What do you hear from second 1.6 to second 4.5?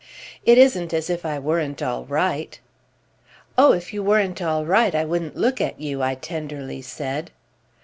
all right." "Oh if you weren't